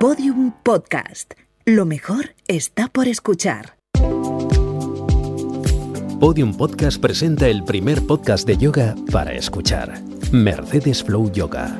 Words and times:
Podium 0.00 0.54
Podcast. 0.62 1.34
Lo 1.66 1.84
mejor 1.84 2.34
está 2.48 2.88
por 2.88 3.06
escuchar. 3.06 3.76
Podium 6.18 6.56
Podcast 6.56 6.98
presenta 6.98 7.48
el 7.48 7.64
primer 7.64 8.06
podcast 8.06 8.46
de 8.46 8.56
yoga 8.56 8.94
para 9.12 9.34
escuchar. 9.34 10.00
Mercedes 10.32 11.04
Flow 11.04 11.30
Yoga. 11.30 11.78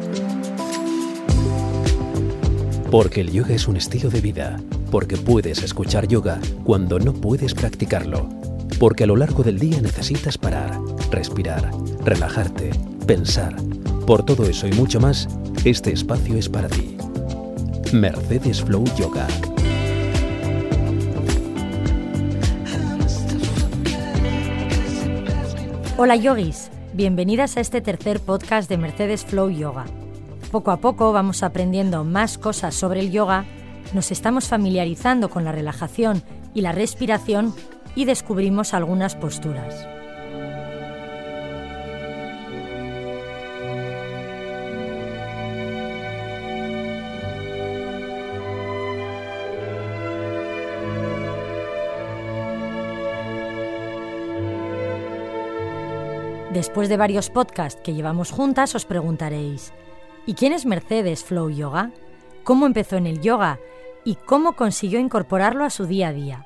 Porque 2.90 3.22
el 3.22 3.32
yoga 3.32 3.54
es 3.54 3.66
un 3.66 3.78
estilo 3.78 4.10
de 4.10 4.20
vida. 4.20 4.60
Porque 4.90 5.16
puedes 5.16 5.62
escuchar 5.62 6.06
yoga 6.06 6.42
cuando 6.64 6.98
no 6.98 7.14
puedes 7.14 7.54
practicarlo. 7.54 8.28
Porque 8.78 9.04
a 9.04 9.06
lo 9.06 9.16
largo 9.16 9.42
del 9.42 9.58
día 9.58 9.80
necesitas 9.80 10.36
parar, 10.36 10.78
respirar, 11.10 11.70
relajarte, 12.04 12.72
pensar. 13.06 13.56
Por 14.06 14.26
todo 14.26 14.44
eso 14.44 14.68
y 14.68 14.72
mucho 14.72 15.00
más, 15.00 15.26
este 15.64 15.90
espacio 15.90 16.36
es 16.36 16.50
para 16.50 16.68
ti. 16.68 16.99
Mercedes 17.92 18.62
Flow 18.62 18.84
Yoga. 18.96 19.26
Hola 25.96 26.14
yogis, 26.14 26.70
bienvenidas 26.94 27.56
a 27.56 27.60
este 27.60 27.80
tercer 27.80 28.20
podcast 28.20 28.68
de 28.68 28.78
Mercedes 28.78 29.24
Flow 29.24 29.50
Yoga. 29.50 29.86
Poco 30.52 30.70
a 30.70 30.76
poco 30.76 31.12
vamos 31.12 31.42
aprendiendo 31.42 32.04
más 32.04 32.38
cosas 32.38 32.74
sobre 32.76 33.00
el 33.00 33.10
yoga, 33.10 33.44
nos 33.92 34.12
estamos 34.12 34.46
familiarizando 34.46 35.28
con 35.28 35.44
la 35.44 35.52
relajación 35.52 36.22
y 36.54 36.60
la 36.60 36.72
respiración 36.72 37.52
y 37.96 38.04
descubrimos 38.04 38.72
algunas 38.72 39.16
posturas. 39.16 39.99
Después 56.60 56.90
de 56.90 56.98
varios 56.98 57.30
podcasts 57.30 57.80
que 57.82 57.94
llevamos 57.94 58.32
juntas, 58.32 58.74
os 58.74 58.84
preguntaréis, 58.84 59.72
¿y 60.26 60.34
quién 60.34 60.52
es 60.52 60.66
Mercedes 60.66 61.24
Flow 61.24 61.48
Yoga? 61.48 61.90
¿Cómo 62.44 62.66
empezó 62.66 62.98
en 62.98 63.06
el 63.06 63.22
yoga? 63.22 63.58
¿Y 64.04 64.16
cómo 64.16 64.56
consiguió 64.56 65.00
incorporarlo 65.00 65.64
a 65.64 65.70
su 65.70 65.86
día 65.86 66.08
a 66.08 66.12
día? 66.12 66.44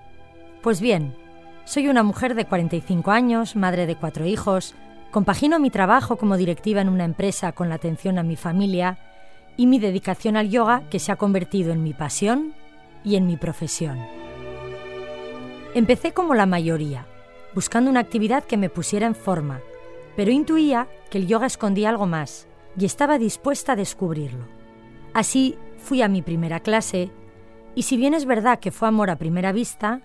Pues 0.62 0.80
bien, 0.80 1.16
soy 1.64 1.88
una 1.88 2.04
mujer 2.04 2.36
de 2.36 2.44
45 2.44 3.10
años, 3.10 3.56
madre 3.56 3.86
de 3.86 3.96
cuatro 3.96 4.24
hijos, 4.24 4.76
compagino 5.10 5.58
mi 5.58 5.70
trabajo 5.70 6.16
como 6.16 6.36
directiva 6.36 6.80
en 6.80 6.90
una 6.90 7.04
empresa 7.04 7.50
con 7.50 7.68
la 7.68 7.74
atención 7.74 8.16
a 8.16 8.22
mi 8.22 8.36
familia 8.36 8.98
y 9.56 9.66
mi 9.66 9.80
dedicación 9.80 10.36
al 10.36 10.48
yoga 10.48 10.84
que 10.90 11.00
se 11.00 11.10
ha 11.10 11.16
convertido 11.16 11.72
en 11.72 11.82
mi 11.82 11.92
pasión 11.92 12.54
y 13.02 13.16
en 13.16 13.26
mi 13.26 13.36
profesión. 13.36 13.98
Empecé 15.74 16.12
como 16.12 16.36
la 16.36 16.46
mayoría, 16.46 17.04
buscando 17.52 17.90
una 17.90 17.98
actividad 17.98 18.44
que 18.44 18.56
me 18.56 18.70
pusiera 18.70 19.08
en 19.08 19.16
forma, 19.16 19.60
pero 20.16 20.30
intuía 20.30 20.88
que 21.10 21.18
el 21.18 21.26
yoga 21.26 21.46
escondía 21.46 21.90
algo 21.90 22.06
más 22.06 22.46
y 22.78 22.84
estaba 22.84 23.18
dispuesta 23.18 23.72
a 23.72 23.76
descubrirlo. 23.76 24.46
Así 25.12 25.56
fui 25.78 26.02
a 26.02 26.08
mi 26.08 26.22
primera 26.22 26.60
clase 26.60 27.10
y 27.74 27.82
si 27.82 27.96
bien 27.96 28.14
es 28.14 28.24
verdad 28.24 28.58
que 28.58 28.70
fue 28.70 28.88
amor 28.88 29.10
a 29.10 29.16
primera 29.16 29.52
vista, 29.52 30.00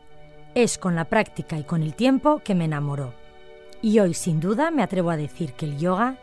es 0.55 0.77
con 0.77 0.95
la 0.95 1.05
práctica 1.05 1.57
y 1.57 1.63
con 1.63 1.83
el 1.83 1.93
tiempo 1.93 2.39
que 2.43 2.55
me 2.55 2.65
enamoró. 2.65 3.13
Y 3.81 3.99
hoy 3.99 4.13
sin 4.13 4.39
duda 4.39 4.71
me 4.71 4.83
atrevo 4.83 5.09
a 5.09 5.17
decir 5.17 5.53
que 5.53 5.65
el 5.65 5.77
yoga, 5.77 6.17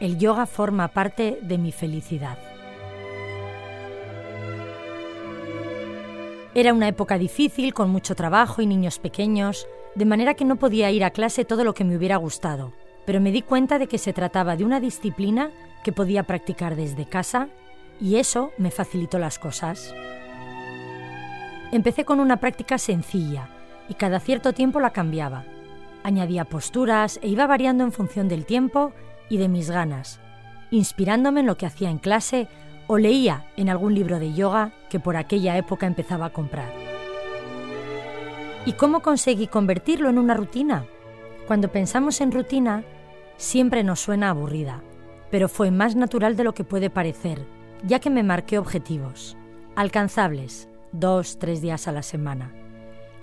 el 0.00 0.18
yoga 0.18 0.46
forma 0.46 0.88
parte 0.88 1.38
de 1.42 1.58
mi 1.58 1.72
felicidad. 1.72 2.38
Era 6.54 6.74
una 6.74 6.88
época 6.88 7.16
difícil, 7.16 7.72
con 7.72 7.88
mucho 7.88 8.14
trabajo 8.14 8.60
y 8.60 8.66
niños 8.66 8.98
pequeños, 8.98 9.66
de 9.94 10.04
manera 10.04 10.34
que 10.34 10.44
no 10.44 10.56
podía 10.56 10.90
ir 10.90 11.02
a 11.02 11.10
clase 11.10 11.46
todo 11.46 11.64
lo 11.64 11.72
que 11.72 11.84
me 11.84 11.96
hubiera 11.96 12.16
gustado, 12.16 12.72
pero 13.04 13.20
me 13.20 13.32
di 13.32 13.42
cuenta 13.42 13.78
de 13.78 13.86
que 13.86 13.98
se 13.98 14.12
trataba 14.12 14.56
de 14.56 14.64
una 14.64 14.80
disciplina 14.80 15.50
que 15.82 15.92
podía 15.92 16.22
practicar 16.22 16.76
desde 16.76 17.06
casa 17.06 17.48
y 18.00 18.16
eso 18.16 18.52
me 18.58 18.70
facilitó 18.70 19.18
las 19.18 19.38
cosas. 19.38 19.94
Empecé 21.72 22.04
con 22.04 22.20
una 22.20 22.38
práctica 22.38 22.78
sencilla 22.78 23.48
y 23.88 23.94
cada 23.94 24.20
cierto 24.20 24.52
tiempo 24.52 24.80
la 24.80 24.90
cambiaba. 24.90 25.44
Añadía 26.02 26.44
posturas 26.44 27.18
e 27.22 27.28
iba 27.28 27.46
variando 27.46 27.84
en 27.84 27.92
función 27.92 28.28
del 28.28 28.44
tiempo 28.44 28.92
y 29.28 29.38
de 29.38 29.48
mis 29.48 29.70
ganas, 29.70 30.20
inspirándome 30.70 31.40
en 31.40 31.46
lo 31.46 31.56
que 31.56 31.66
hacía 31.66 31.90
en 31.90 31.98
clase 31.98 32.48
o 32.88 32.98
leía 32.98 33.46
en 33.56 33.68
algún 33.68 33.94
libro 33.94 34.18
de 34.18 34.34
yoga 34.34 34.72
que 34.90 35.00
por 35.00 35.16
aquella 35.16 35.56
época 35.56 35.86
empezaba 35.86 36.26
a 36.26 36.32
comprar. 36.32 36.70
¿Y 38.66 38.74
cómo 38.74 39.00
conseguí 39.00 39.46
convertirlo 39.46 40.08
en 40.08 40.18
una 40.18 40.34
rutina? 40.34 40.84
Cuando 41.46 41.68
pensamos 41.68 42.20
en 42.20 42.32
rutina, 42.32 42.84
siempre 43.36 43.82
nos 43.82 44.00
suena 44.00 44.30
aburrida, 44.30 44.82
pero 45.30 45.48
fue 45.48 45.70
más 45.70 45.96
natural 45.96 46.36
de 46.36 46.44
lo 46.44 46.54
que 46.54 46.64
puede 46.64 46.90
parecer, 46.90 47.44
ya 47.84 47.98
que 47.98 48.10
me 48.10 48.22
marqué 48.22 48.58
objetivos, 48.58 49.36
alcanzables, 49.74 50.68
dos, 50.92 51.38
tres 51.38 51.60
días 51.60 51.88
a 51.88 51.92
la 51.92 52.02
semana. 52.02 52.52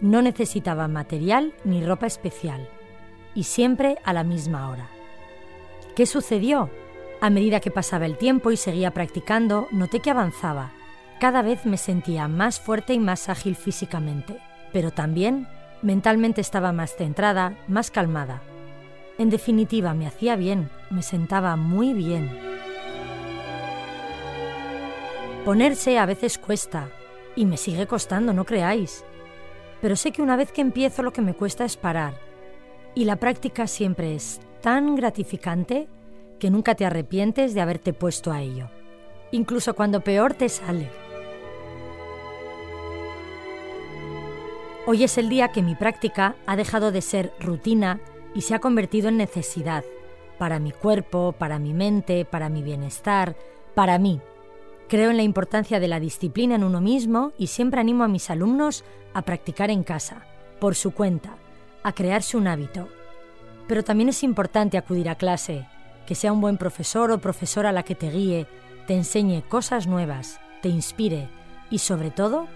No 0.02 0.22
necesitaba 0.22 0.88
material 0.88 1.54
ni 1.64 1.84
ropa 1.84 2.08
especial, 2.08 2.68
y 3.36 3.44
siempre 3.44 3.98
a 4.04 4.12
la 4.12 4.24
misma 4.24 4.70
hora. 4.70 4.90
¿Qué 5.96 6.06
sucedió? 6.06 6.70
A 7.22 7.30
medida 7.30 7.60
que 7.60 7.72
pasaba 7.72 8.06
el 8.06 8.18
tiempo 8.18 8.52
y 8.52 8.58
seguía 8.58 8.92
practicando, 8.92 9.68
noté 9.72 10.00
que 10.00 10.12
avanzaba. 10.12 10.72
Cada 11.20 11.42
vez 11.42 11.66
me 11.66 11.78
sentía 11.78 12.28
más 12.28 12.60
fuerte 12.60 12.94
y 12.94 13.00
más 13.00 13.28
ágil 13.28 13.56
físicamente, 13.56 14.40
pero 14.72 14.92
también 14.92 15.48
mentalmente 15.82 16.42
estaba 16.42 16.72
más 16.72 16.96
centrada, 16.96 17.58
más 17.68 17.92
calmada. 17.92 18.42
En 19.18 19.30
definitiva, 19.30 19.94
me 19.94 20.08
hacía 20.08 20.36
bien, 20.36 20.70
me 20.90 21.02
sentaba 21.02 21.56
muy 21.56 21.94
bien. 21.94 22.30
Ponerse 25.46 25.98
a 25.98 26.06
veces 26.06 26.38
cuesta, 26.38 26.90
y 27.36 27.46
me 27.46 27.58
sigue 27.58 27.88
costando, 27.88 28.34
no 28.34 28.46
creáis. 28.46 29.04
Pero 29.82 29.96
sé 29.96 30.12
que 30.12 30.22
una 30.22 30.36
vez 30.36 30.52
que 30.52 30.62
empiezo 30.62 31.04
lo 31.04 31.14
que 31.14 31.22
me 31.22 31.34
cuesta 31.34 31.66
es 31.66 31.78
parar, 31.78 32.14
y 32.96 33.06
la 33.06 33.16
práctica 33.16 33.68
siempre 33.68 34.16
es 34.16 34.42
tan 34.62 34.96
gratificante 34.96 35.88
que 36.40 36.50
nunca 36.50 36.76
te 36.76 36.86
arrepientes 36.86 37.54
de 37.54 37.62
haberte 37.62 37.94
puesto 37.94 38.32
a 38.32 38.42
ello, 38.42 38.70
incluso 39.32 39.76
cuando 39.76 40.02
peor 40.02 40.34
te 40.34 40.50
sale. 40.50 41.09
Hoy 44.92 45.04
es 45.04 45.20
el 45.20 45.30
día 45.30 45.50
que 45.50 45.62
mi 45.62 45.76
práctica 45.76 46.36
ha 46.48 46.56
dejado 46.56 46.92
de 46.92 47.04
ser 47.04 47.32
rutina 47.40 48.00
y 48.34 48.42
se 48.42 48.56
ha 48.56 48.60
convertido 48.60 49.08
en 49.08 49.18
necesidad 49.18 49.84
para 50.40 50.58
mi 50.58 50.72
cuerpo, 50.72 51.36
para 51.38 51.60
mi 51.60 51.76
mente, 51.76 52.26
para 52.26 52.50
mi 52.50 52.64
bienestar, 52.64 53.36
para 53.76 54.00
mí. 54.00 54.20
Creo 54.88 55.12
en 55.12 55.18
la 55.18 55.22
importancia 55.22 55.80
de 55.80 55.88
la 55.88 56.00
disciplina 56.00 56.56
en 56.56 56.64
uno 56.64 56.82
mismo 56.82 57.34
y 57.38 57.46
siempre 57.46 57.80
animo 57.80 58.04
a 58.04 58.08
mis 58.08 58.32
alumnos 58.32 58.84
a 59.14 59.22
practicar 59.22 59.70
en 59.70 59.84
casa, 59.84 60.26
por 60.60 60.74
su 60.74 60.90
cuenta, 60.90 61.36
a 61.84 61.94
crearse 61.94 62.36
un 62.36 62.48
hábito. 62.48 62.88
Pero 63.68 63.84
también 63.84 64.10
es 64.10 64.24
importante 64.24 64.80
acudir 64.80 65.08
a 65.10 65.20
clase, 65.20 65.68
que 66.08 66.16
sea 66.16 66.34
un 66.34 66.42
buen 66.42 66.58
profesor 66.58 67.12
o 67.12 67.22
profesora 67.22 67.72
la 67.72 67.84
que 67.84 67.94
te 67.94 68.10
guíe, 68.10 68.48
te 68.88 68.96
enseñe 68.96 69.44
cosas 69.48 69.86
nuevas, 69.86 70.40
te 70.64 70.70
inspire 70.70 71.30
y 71.70 71.78
sobre 71.78 72.10
todo, 72.10 72.48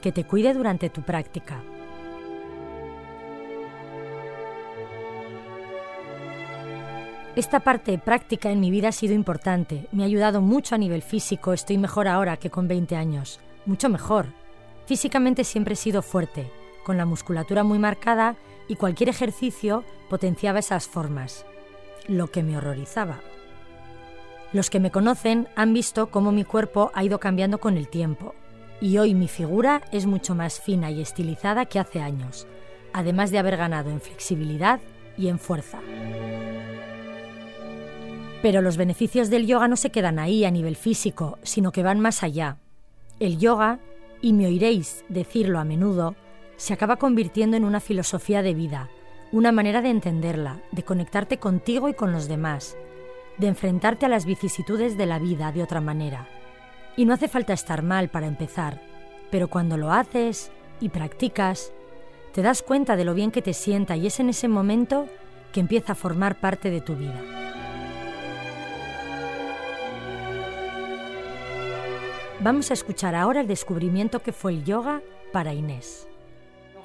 que 0.00 0.12
te 0.12 0.24
cuide 0.24 0.54
durante 0.54 0.90
tu 0.90 1.02
práctica. 1.02 1.62
Esta 7.38 7.60
parte 7.60 7.98
práctica 7.98 8.50
en 8.50 8.58
mi 8.58 8.68
vida 8.70 8.88
ha 8.88 8.92
sido 8.92 9.14
importante, 9.14 9.86
me 9.92 10.02
ha 10.02 10.06
ayudado 10.06 10.40
mucho 10.40 10.74
a 10.74 10.78
nivel 10.78 11.02
físico, 11.02 11.52
estoy 11.52 11.78
mejor 11.78 12.08
ahora 12.08 12.36
que 12.36 12.50
con 12.50 12.66
20 12.66 12.96
años, 12.96 13.38
mucho 13.64 13.88
mejor. 13.88 14.26
Físicamente 14.86 15.44
siempre 15.44 15.74
he 15.74 15.76
sido 15.76 16.02
fuerte, 16.02 16.50
con 16.84 16.96
la 16.96 17.06
musculatura 17.06 17.62
muy 17.62 17.78
marcada 17.78 18.34
y 18.66 18.74
cualquier 18.74 19.08
ejercicio 19.08 19.84
potenciaba 20.10 20.58
esas 20.58 20.88
formas, 20.88 21.46
lo 22.08 22.26
que 22.26 22.42
me 22.42 22.56
horrorizaba. 22.56 23.20
Los 24.52 24.68
que 24.68 24.80
me 24.80 24.90
conocen 24.90 25.46
han 25.54 25.72
visto 25.72 26.10
cómo 26.10 26.32
mi 26.32 26.42
cuerpo 26.42 26.90
ha 26.94 27.04
ido 27.04 27.20
cambiando 27.20 27.58
con 27.58 27.76
el 27.76 27.86
tiempo, 27.86 28.34
y 28.80 28.98
hoy 28.98 29.14
mi 29.14 29.28
figura 29.28 29.82
es 29.92 30.06
mucho 30.06 30.34
más 30.34 30.60
fina 30.60 30.90
y 30.90 31.00
estilizada 31.00 31.66
que 31.66 31.78
hace 31.78 32.00
años, 32.00 32.46
además 32.92 33.30
de 33.30 33.38
haber 33.38 33.56
ganado 33.56 33.90
en 33.90 34.00
flexibilidad 34.00 34.80
y 35.16 35.28
en 35.28 35.38
fuerza. 35.38 35.80
Pero 38.40 38.62
los 38.62 38.76
beneficios 38.76 39.30
del 39.30 39.46
yoga 39.46 39.66
no 39.66 39.76
se 39.76 39.90
quedan 39.90 40.18
ahí 40.18 40.44
a 40.44 40.50
nivel 40.50 40.76
físico, 40.76 41.38
sino 41.42 41.72
que 41.72 41.82
van 41.82 41.98
más 41.98 42.22
allá. 42.22 42.58
El 43.18 43.38
yoga, 43.38 43.80
y 44.20 44.32
me 44.32 44.46
oiréis 44.46 45.04
decirlo 45.08 45.58
a 45.58 45.64
menudo, 45.64 46.14
se 46.56 46.72
acaba 46.72 46.96
convirtiendo 46.96 47.56
en 47.56 47.64
una 47.64 47.80
filosofía 47.80 48.42
de 48.42 48.54
vida, 48.54 48.90
una 49.32 49.50
manera 49.50 49.82
de 49.82 49.90
entenderla, 49.90 50.62
de 50.70 50.84
conectarte 50.84 51.38
contigo 51.38 51.88
y 51.88 51.94
con 51.94 52.12
los 52.12 52.28
demás, 52.28 52.76
de 53.38 53.48
enfrentarte 53.48 54.06
a 54.06 54.08
las 54.08 54.24
vicisitudes 54.24 54.96
de 54.96 55.06
la 55.06 55.18
vida 55.18 55.50
de 55.50 55.62
otra 55.62 55.80
manera. 55.80 56.28
Y 56.98 57.04
no 57.04 57.14
hace 57.14 57.28
falta 57.28 57.52
estar 57.52 57.84
mal 57.84 58.08
para 58.08 58.26
empezar, 58.26 58.82
pero 59.30 59.46
cuando 59.46 59.76
lo 59.76 59.92
haces 59.92 60.50
y 60.80 60.88
practicas, 60.88 61.72
te 62.34 62.42
das 62.42 62.60
cuenta 62.60 62.96
de 62.96 63.04
lo 63.04 63.14
bien 63.14 63.30
que 63.30 63.40
te 63.40 63.54
sienta 63.54 63.96
y 63.96 64.08
es 64.08 64.18
en 64.18 64.30
ese 64.30 64.48
momento 64.48 65.06
que 65.52 65.60
empieza 65.60 65.92
a 65.92 65.94
formar 65.94 66.40
parte 66.40 66.72
de 66.72 66.80
tu 66.80 66.96
vida. 66.96 67.22
Vamos 72.40 72.72
a 72.72 72.74
escuchar 72.74 73.14
ahora 73.14 73.42
el 73.42 73.46
descubrimiento 73.46 74.18
que 74.18 74.32
fue 74.32 74.50
el 74.50 74.64
yoga 74.64 75.00
para 75.32 75.54
Inés 75.54 76.08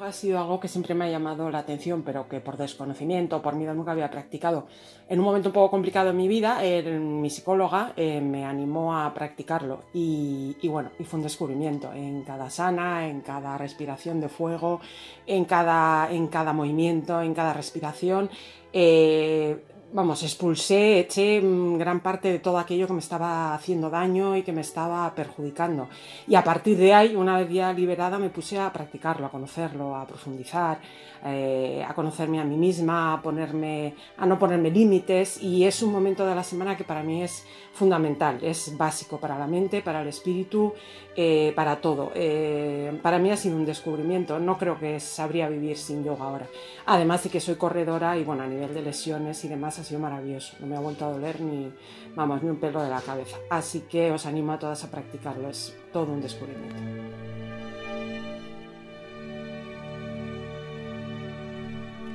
ha 0.03 0.11
sido 0.11 0.39
algo 0.39 0.59
que 0.59 0.67
siempre 0.67 0.93
me 0.93 1.05
ha 1.05 1.09
llamado 1.09 1.49
la 1.49 1.59
atención, 1.59 2.03
pero 2.03 2.27
que 2.27 2.39
por 2.39 2.57
desconocimiento, 2.57 3.41
por 3.41 3.55
miedo 3.55 3.73
nunca 3.73 3.91
había 3.91 4.09
practicado. 4.09 4.67
En 5.09 5.19
un 5.19 5.25
momento 5.25 5.49
un 5.49 5.53
poco 5.53 5.71
complicado 5.71 6.09
en 6.09 6.17
mi 6.17 6.27
vida, 6.27 6.61
mi 6.99 7.29
psicóloga 7.29 7.93
eh, 7.95 8.21
me 8.21 8.45
animó 8.45 8.97
a 8.97 9.13
practicarlo 9.13 9.83
y, 9.93 10.55
bueno, 10.67 10.91
y 10.99 11.03
fue 11.03 11.19
un 11.19 11.23
descubrimiento 11.23 11.91
en 11.93 12.23
cada 12.23 12.49
sana, 12.49 13.07
en 13.07 13.21
cada 13.21 13.57
respiración 13.57 14.19
de 14.19 14.29
fuego, 14.29 14.81
en 15.25 15.45
cada, 15.45 16.11
en 16.11 16.27
cada 16.27 16.53
movimiento, 16.53 17.21
en 17.21 17.33
cada 17.33 17.53
respiración. 17.53 18.29
Eh, 18.71 19.63
vamos, 19.93 20.23
expulsé, 20.23 20.99
eché 20.99 21.39
mm, 21.39 21.77
gran 21.77 21.99
parte 22.01 22.31
de 22.31 22.39
todo 22.39 22.57
aquello 22.57 22.87
que 22.87 22.93
me 22.93 22.99
estaba 22.99 23.53
haciendo 23.53 23.89
daño 23.89 24.35
y 24.35 24.41
que 24.41 24.51
me 24.51 24.61
estaba 24.61 25.13
perjudicando. 25.13 25.87
Y 26.27 26.35
a 26.35 26.43
partir 26.43 26.77
de 26.77 26.93
ahí, 26.93 27.15
una 27.15 27.37
vez 27.37 27.49
ya 27.49 27.71
liberada, 27.71 28.17
me 28.17 28.29
puse 28.29 28.59
a 28.59 28.73
practicarlo, 28.73 29.27
a 29.27 29.29
conocerlo, 29.29 29.95
a 29.95 30.07
profundizar, 30.07 30.79
eh, 31.25 31.85
a 31.87 31.93
conocerme 31.93 32.39
a 32.41 32.43
mí 32.43 32.57
misma, 32.57 33.13
a, 33.13 33.21
ponerme, 33.21 33.93
a 34.17 34.25
no 34.25 34.39
ponerme 34.39 34.71
límites. 34.71 35.41
Y 35.41 35.63
es 35.63 35.83
un 35.83 35.91
momento 35.91 36.25
de 36.25 36.35
la 36.35 36.43
semana 36.43 36.75
que 36.75 36.83
para 36.83 37.03
mí 37.03 37.21
es 37.21 37.45
fundamental, 37.73 38.39
es 38.41 38.75
básico 38.77 39.19
para 39.19 39.37
la 39.37 39.47
mente, 39.47 39.81
para 39.81 40.01
el 40.01 40.07
espíritu, 40.07 40.73
eh, 41.15 41.53
para 41.55 41.77
todo. 41.77 42.11
Eh, 42.15 42.99
para 43.01 43.19
mí 43.19 43.31
ha 43.31 43.37
sido 43.37 43.55
un 43.55 43.65
descubrimiento, 43.65 44.39
no 44.39 44.57
creo 44.57 44.79
que 44.79 44.99
sabría 44.99 45.49
vivir 45.49 45.77
sin 45.77 46.03
yoga 46.03 46.25
ahora. 46.25 46.47
Además 46.85 47.23
de 47.23 47.29
que 47.29 47.39
soy 47.39 47.55
corredora 47.55 48.17
y 48.17 48.23
bueno, 48.23 48.43
a 48.43 48.47
nivel 48.47 48.73
de 48.73 48.81
lesiones 48.81 49.43
y 49.45 49.47
demás 49.47 49.79
ha 49.83 49.85
sido 49.85 49.99
maravilloso, 49.99 50.55
no 50.61 50.67
me 50.67 50.77
ha 50.77 50.79
vuelto 50.79 51.05
a 51.05 51.11
doler 51.11 51.41
ni, 51.41 51.71
vamos, 52.15 52.41
ni 52.41 52.49
un 52.49 52.57
pelo 52.57 52.81
de 52.81 52.89
la 52.89 53.01
cabeza. 53.01 53.37
Así 53.49 53.81
que 53.81 54.11
os 54.11 54.25
animo 54.25 54.53
a 54.53 54.59
todas 54.59 54.83
a 54.83 54.89
practicarlo, 54.89 55.49
es 55.49 55.77
todo 55.91 56.13
un 56.13 56.21
descubrimiento. 56.21 56.75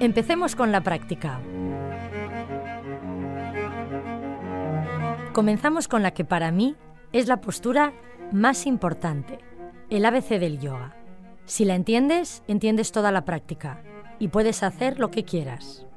Empecemos 0.01 0.57
con 0.57 0.73
la 0.73 0.81
práctica. 0.81 1.41
Comenzamos 5.33 5.89
con 5.89 6.03
la 6.03 6.13
que 6.13 6.25
para 6.25 6.51
mí 6.51 6.75
es 7.13 7.29
la 7.29 7.41
postura 7.41 7.93
más 8.33 8.67
importante, 8.67 9.41
el 9.91 10.05
ABC 10.05 10.41
del 10.41 10.59
yoga. 10.59 10.97
Si 11.45 11.65
la 11.65 11.75
entiendes, 11.75 12.43
entiendes 12.49 12.93
toda 12.93 13.13
la 13.13 13.25
práctica 13.25 13.83
y 14.19 14.29
puedes 14.29 14.63
hacer 14.63 14.99
lo 14.99 15.11
que 15.11 15.25
quieras. 15.25 15.88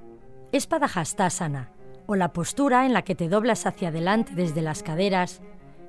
Es 0.52 0.68
Padahastasana, 0.68 1.72
o 2.08 2.16
la 2.16 2.34
postura 2.34 2.86
en 2.86 2.92
la 2.92 3.04
que 3.04 3.16
te 3.16 3.30
doblas 3.30 3.66
hacia 3.66 3.88
adelante 3.88 4.34
desde 4.36 4.62
las 4.62 4.84
caderas 4.84 5.42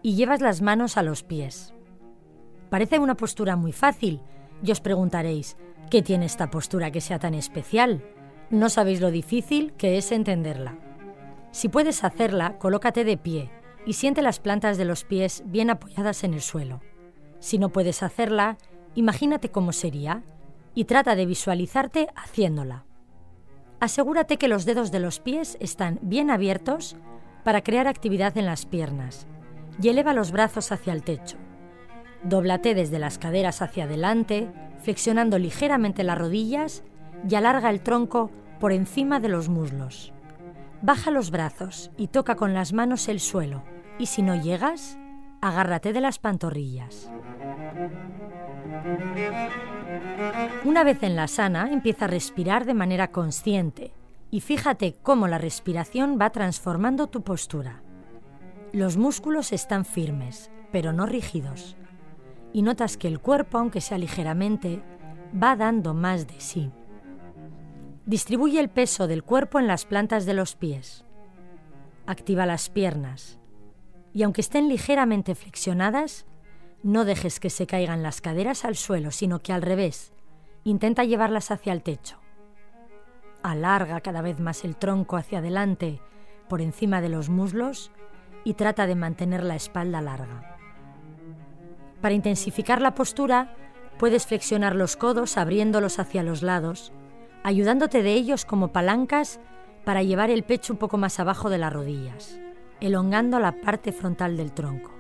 y 0.03 0.15
llevas 0.15 0.41
las 0.41 0.63
manos 0.63 0.97
a 0.97 1.03
los 1.03 1.25
pies. 1.25 1.75
Parece 2.71 3.01
una 3.01 3.17
postura 3.17 3.57
muy 3.57 3.73
fácil 3.73 4.21
y 4.63 4.71
os 4.71 4.81
preguntaréis, 4.81 5.57
¿qué 5.91 6.01
tiene 6.01 6.27
esta 6.27 6.49
postura 6.49 6.93
que 6.93 7.01
sea 7.01 7.19
tan 7.19 7.35
especial? 7.35 8.05
No 8.51 8.69
sabéis 8.69 9.01
lo 9.01 9.11
difícil 9.11 9.73
que 9.73 9.99
es 9.99 10.13
entenderla. 10.13 10.79
Si 11.51 11.69
puedes 11.69 12.05
hacerla, 12.05 12.57
colócate 12.59 13.05
de 13.05 13.17
pie 13.17 13.51
y 13.85 13.95
siente 13.95 14.23
las 14.23 14.39
plantas 14.39 14.79
de 14.79 14.85
los 14.85 15.03
pies 15.03 15.43
bien 15.45 15.71
apoyadas 15.71 16.23
en 16.23 16.35
el 16.35 16.41
suelo. 16.41 16.81
Si 17.41 17.59
no 17.59 17.71
puedes 17.71 18.05
hacerla, 18.05 18.59
imagínate 18.95 19.51
cómo 19.51 19.73
sería 19.73 20.23
y 20.73 20.85
trata 20.85 21.17
de 21.17 21.27
visualizarte 21.27 22.11
haciéndola. 22.15 22.85
Asegúrate 23.83 24.37
que 24.37 24.47
los 24.47 24.65
dedos 24.65 24.93
de 24.93 25.01
los 25.01 25.19
pies 25.19 25.57
están 25.59 25.99
bien 26.03 26.31
abiertos 26.31 26.97
para 27.43 27.65
crear 27.65 27.89
actividad 27.89 28.39
en 28.39 28.47
las 28.47 28.65
piernas 28.65 29.27
y 29.83 29.89
eleva 29.89 30.13
los 30.13 30.31
brazos 30.31 30.71
hacia 30.71 30.93
el 30.93 31.03
techo. 31.03 31.37
Dóblate 32.23 32.77
desde 32.77 33.01
las 33.01 33.19
caderas 33.19 33.61
hacia 33.61 33.83
adelante, 33.83 34.49
flexionando 34.85 35.37
ligeramente 35.37 36.05
las 36.05 36.17
rodillas 36.17 36.85
y 37.29 37.35
alarga 37.35 37.71
el 37.71 37.81
tronco 37.81 38.31
por 38.61 38.71
encima 38.71 39.19
de 39.19 39.31
los 39.31 39.49
muslos. 39.49 40.13
Baja 40.81 41.11
los 41.11 41.33
brazos 41.33 41.91
y 41.97 42.07
toca 42.07 42.37
con 42.37 42.55
las 42.55 42.73
manos 42.73 43.09
el 43.09 43.19
suelo. 43.19 43.65
Y 43.99 44.07
si 44.07 44.23
no 44.23 44.41
llegas, 44.41 44.97
agárrate 45.41 45.93
de 45.93 46.01
las 46.01 46.21
pantorrillas. 46.21 47.11
Una 50.65 50.85
vez 50.85 51.03
en 51.03 51.17
la 51.17 51.29
sana, 51.29 51.71
empieza 51.73 52.07
a 52.07 52.09
respirar 52.09 52.65
de 52.65 52.75
manera 52.75 53.11
consciente 53.11 53.93
y 54.31 54.41
fíjate 54.41 54.97
cómo 55.03 55.29
la 55.29 55.39
respiración 55.39 56.19
va 56.21 56.31
transformando 56.31 57.07
tu 57.07 57.23
postura. 57.23 57.83
Los 58.73 58.97
músculos 58.97 59.53
están 59.53 59.85
firmes, 59.85 60.51
pero 60.73 60.93
no 60.93 61.05
rígidos. 61.05 61.77
Y 62.53 62.63
notas 62.63 62.97
que 62.97 63.09
el 63.09 63.21
cuerpo, 63.21 63.59
aunque 63.59 63.81
sea 63.81 63.99
ligeramente, 63.99 64.83
va 65.41 65.57
dando 65.57 65.95
más 65.95 66.27
de 66.27 66.41
sí. 66.41 66.71
Distribuye 68.07 68.59
el 68.59 68.71
peso 68.71 69.07
del 69.07 69.23
cuerpo 69.23 69.59
en 69.59 69.67
las 69.67 69.85
plantas 69.85 70.27
de 70.27 70.35
los 70.35 70.57
pies. 70.57 71.05
Activa 72.07 72.47
las 72.47 72.69
piernas. 72.71 73.39
Y 74.15 74.23
aunque 74.23 74.41
estén 74.41 74.69
ligeramente 74.69 75.35
flexionadas, 75.35 76.27
no 76.83 77.05
dejes 77.05 77.41
que 77.41 77.51
se 77.51 77.67
caigan 77.67 78.03
las 78.03 78.21
caderas 78.21 78.65
al 78.65 78.77
suelo, 78.77 79.11
sino 79.11 79.41
que 79.41 79.53
al 79.53 79.63
revés, 79.63 80.13
intenta 80.65 81.05
llevarlas 81.05 81.51
hacia 81.51 81.73
el 81.73 81.83
techo. 81.83 82.19
Alarga 83.43 84.01
cada 84.01 84.23
vez 84.23 84.39
más 84.41 84.65
el 84.65 84.77
tronco 84.77 85.17
hacia 85.17 85.39
adelante 85.39 86.01
por 86.49 86.61
encima 86.61 87.01
de 87.01 87.09
los 87.09 87.29
muslos 87.29 87.91
y 88.45 88.55
trata 88.55 88.87
de 88.87 88.95
mantener 88.95 89.43
la 89.43 89.57
espalda 89.57 90.01
larga. 90.01 90.57
Para 92.01 92.15
intensificar 92.15 92.81
la 92.81 92.95
postura, 92.95 93.55
puedes 93.99 94.27
flexionar 94.27 94.75
los 94.75 94.97
codos 94.97 95.39
abriéndolos 95.39 95.99
hacia 95.99 96.23
los 96.23 96.43
lados 96.43 96.93
ayudándote 97.43 98.03
de 98.03 98.15
ellos 98.15 98.45
como 98.45 98.73
palancas 98.73 99.41
para 99.85 100.03
llevar 100.03 100.31
el 100.31 100.45
pecho 100.45 100.73
un 100.73 100.79
poco 100.79 100.97
más 100.97 101.19
abajo 101.19 101.51
de 101.51 101.59
las 101.59 101.73
rodillas, 101.73 102.39
elongando 102.81 103.41
la 103.41 103.61
parte 103.61 103.93
frontal 103.93 104.37
del 104.37 104.53
tronco. 104.53 104.92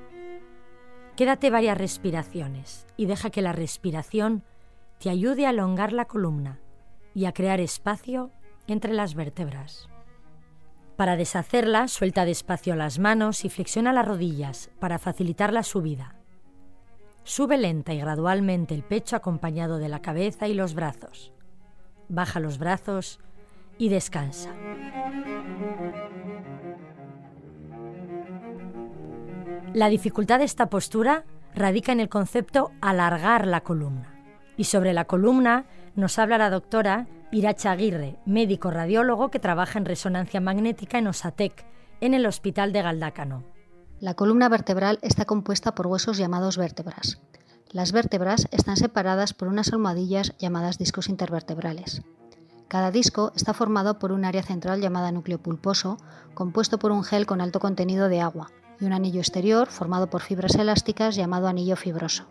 Quédate 1.16 1.50
varias 1.50 1.78
respiraciones 1.78 2.86
y 2.96 3.06
deja 3.06 3.30
que 3.30 3.42
la 3.42 3.52
respiración 3.52 4.42
te 4.98 5.10
ayude 5.10 5.46
a 5.46 5.50
elongar 5.50 5.92
la 5.92 6.06
columna 6.06 6.60
y 7.14 7.26
a 7.26 7.32
crear 7.32 7.60
espacio 7.60 8.30
entre 8.66 8.92
las 8.92 9.14
vértebras. 9.14 9.88
Para 10.96 11.16
deshacerla, 11.16 11.88
suelta 11.88 12.24
despacio 12.24 12.76
las 12.76 12.98
manos 12.98 13.44
y 13.44 13.50
flexiona 13.50 13.92
las 13.92 14.06
rodillas 14.06 14.70
para 14.78 14.98
facilitar 14.98 15.52
la 15.52 15.62
subida. 15.62 16.16
Sube 17.24 17.56
lenta 17.56 17.92
y 17.94 18.00
gradualmente 18.00 18.74
el 18.74 18.82
pecho 18.82 19.16
acompañado 19.16 19.78
de 19.78 19.88
la 19.88 20.02
cabeza 20.02 20.48
y 20.48 20.54
los 20.54 20.74
brazos 20.74 21.32
baja 22.12 22.40
los 22.40 22.58
brazos 22.58 23.18
y 23.78 23.88
descansa. 23.88 24.50
La 29.74 29.88
dificultad 29.88 30.38
de 30.38 30.44
esta 30.44 30.68
postura 30.68 31.24
radica 31.54 31.92
en 31.92 32.00
el 32.00 32.10
concepto 32.10 32.72
alargar 32.82 33.46
la 33.46 33.62
columna. 33.62 34.14
Y 34.58 34.64
sobre 34.64 34.92
la 34.92 35.06
columna 35.06 35.64
nos 35.94 36.18
habla 36.18 36.36
la 36.36 36.50
doctora 36.50 37.06
Iracha 37.30 37.70
Aguirre, 37.70 38.18
médico 38.26 38.70
radiólogo 38.70 39.30
que 39.30 39.38
trabaja 39.38 39.78
en 39.78 39.86
resonancia 39.86 40.42
magnética 40.42 40.98
en 40.98 41.06
Osatec, 41.06 41.64
en 42.02 42.12
el 42.12 42.26
Hospital 42.26 42.74
de 42.74 42.82
Galdácano. 42.82 43.44
La 43.98 44.12
columna 44.12 44.50
vertebral 44.50 44.98
está 45.00 45.24
compuesta 45.24 45.74
por 45.74 45.86
huesos 45.86 46.18
llamados 46.18 46.58
vértebras. 46.58 47.22
Las 47.70 47.92
vértebras 47.92 48.48
están 48.50 48.76
separadas 48.76 49.32
por 49.32 49.48
unas 49.48 49.72
almohadillas 49.72 50.34
llamadas 50.38 50.76
discos 50.76 51.08
intervertebrales. 51.08 52.02
Cada 52.68 52.90
disco 52.90 53.32
está 53.36 53.54
formado 53.54 53.98
por 53.98 54.12
un 54.12 54.26
área 54.26 54.42
central 54.42 54.82
llamada 54.82 55.12
núcleo 55.12 55.38
pulposo, 55.38 55.96
compuesto 56.34 56.78
por 56.78 56.92
un 56.92 57.04
gel 57.04 57.24
con 57.24 57.40
alto 57.40 57.58
contenido 57.58 58.10
de 58.10 58.20
agua, 58.20 58.50
y 58.82 58.84
un 58.84 58.92
anillo 58.92 59.20
exterior 59.20 59.68
formado 59.68 60.10
por 60.10 60.22
fibras 60.22 60.56
elásticas 60.56 61.14
llamado 61.14 61.46
anillo 61.46 61.76
fibroso. 61.76 62.26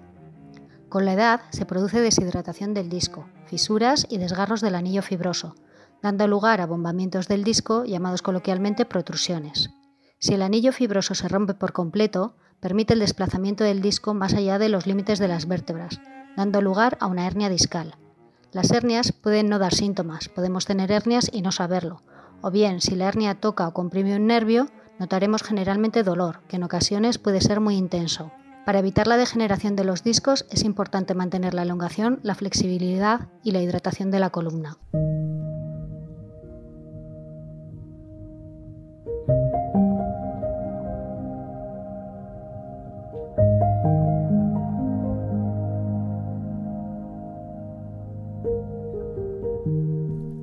Con 0.90 1.06
la 1.06 1.14
edad 1.14 1.42
se 1.52 1.66
produce 1.66 2.02
deshidratación 2.02 2.74
del 2.74 2.90
disco, 2.90 3.26
fisuras 3.46 4.06
y 4.10 4.18
desgarros 4.18 4.60
del 4.60 4.76
anillo 4.76 5.02
fibroso, 5.02 5.56
dando 6.02 6.28
lugar 6.28 6.60
a 6.60 6.66
bombamientos 6.66 7.30
del 7.30 7.46
disco 7.46 7.86
llamados 7.86 8.22
coloquialmente 8.22 8.86
protrusiones. 8.86 9.70
Si 10.20 10.34
el 10.34 10.42
anillo 10.42 10.74
fibroso 10.74 11.16
se 11.16 11.30
rompe 11.30 11.54
por 11.54 11.72
completo, 11.72 12.36
permite 12.60 12.94
el 12.94 13.00
desplazamiento 13.00 13.64
del 13.64 13.82
disco 13.82 14.14
más 14.14 14.34
allá 14.34 14.60
de 14.60 14.68
los 14.68 14.86
límites 14.86 15.18
de 15.20 15.30
las 15.30 15.48
vértebras, 15.48 16.02
dando 16.36 16.62
lugar 16.62 16.98
a 17.00 17.08
una 17.08 17.26
hernia 17.26 17.48
discal. 17.48 17.96
Las 18.52 18.72
hernias 18.72 19.14
pueden 19.14 19.48
no 19.48 19.58
dar 19.58 19.74
síntomas, 19.74 20.28
podemos 20.28 20.66
tener 20.66 20.92
hernias 20.92 21.30
y 21.32 21.42
no 21.42 21.54
saberlo, 21.54 22.04
o 22.42 22.52
bien 22.52 22.82
si 22.82 22.96
la 22.96 23.08
hernia 23.08 23.40
toca 23.40 23.68
o 23.68 23.74
comprime 23.74 24.16
un 24.18 24.28
nervio, 24.28 24.68
notaremos 25.00 25.44
generalmente 25.44 26.04
dolor, 26.04 26.42
que 26.48 26.58
en 26.58 26.64
ocasiones 26.64 27.18
puede 27.18 27.42
ser 27.42 27.60
muy 27.60 27.76
intenso. 27.76 28.32
Para 28.66 28.80
evitar 28.80 29.08
la 29.08 29.18
degeneración 29.18 29.76
de 29.76 29.84
los 29.84 30.04
discos 30.04 30.46
es 30.52 30.64
importante 30.64 31.16
mantener 31.16 31.54
la 31.54 31.64
elongación, 31.64 32.20
la 32.22 32.36
flexibilidad 32.36 33.28
y 33.44 33.52
la 33.52 33.62
hidratación 33.62 34.12
de 34.12 34.20
la 34.20 34.30
columna. 34.30 34.78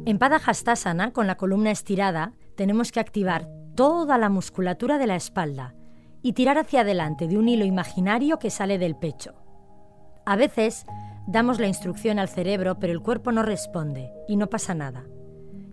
En 0.07 0.19
Padahastasana, 0.19 1.13
con 1.13 1.27
la 1.27 1.37
columna 1.37 1.71
estirada, 1.71 2.33
tenemos 2.57 2.91
que 2.91 2.99
activar 2.99 3.58
toda 3.79 4.19
la 4.19 4.29
musculatura 4.29 4.99
de 4.99 5.07
la 5.07 5.15
espalda 5.15 5.73
y 6.21 6.33
tirar 6.33 6.59
hacia 6.59 6.81
adelante 6.81 7.29
de 7.29 7.39
un 7.39 7.49
hilo 7.49 7.65
imaginario 7.65 8.41
que 8.41 8.51
sale 8.51 8.77
del 8.77 8.97
pecho. 8.97 9.37
A 10.27 10.35
veces 10.35 10.85
damos 11.29 11.61
la 11.61 11.69
instrucción 11.69 12.19
al 12.19 12.29
cerebro, 12.29 12.81
pero 12.81 12.93
el 12.93 13.01
cuerpo 13.01 13.31
no 13.31 13.45
responde 13.45 14.11
y 14.27 14.35
no 14.35 14.49
pasa 14.49 14.75
nada. 14.75 15.05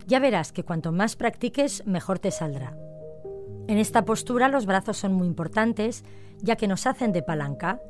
Ya 0.06 0.20
verás 0.20 0.52
que 0.52 0.64
cuanto 0.64 0.92
más 0.92 1.16
practiques, 1.16 1.84
mejor 1.88 2.20
te 2.20 2.30
saldrá. 2.30 2.78
En 3.68 3.80
esta 3.80 4.06
postura 4.06 4.50
los 4.50 4.68
brazos 4.68 4.98
son 4.98 5.14
muy 5.14 5.26
importantes, 5.26 6.04
ya 6.44 6.58
que 6.58 6.68
nos 6.68 6.86
hacen 6.86 7.12
de 7.12 7.24
palanca. 7.24 7.82